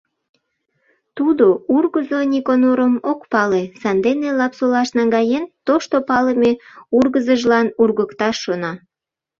Тудо 1.17 1.45
ургызо 1.75 2.19
Никонорым 2.33 2.93
ок 3.11 3.21
пале, 3.31 3.63
сандене 3.81 4.29
Лапсолаш 4.39 4.89
наҥгаен, 4.97 5.43
тошто 5.67 5.95
палыме 6.07 6.51
ургызыжлан 6.97 7.67
ургыкташ 7.81 8.35
шона. 8.43 8.71